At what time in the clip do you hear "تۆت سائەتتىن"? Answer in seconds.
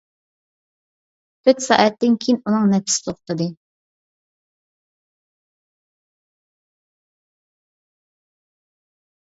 1.49-2.15